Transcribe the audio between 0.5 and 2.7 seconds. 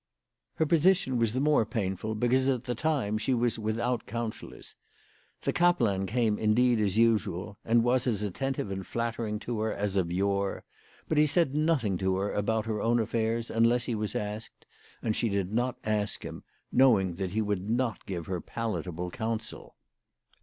Her position was the more painful because at